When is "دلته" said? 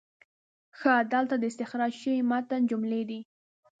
1.13-1.35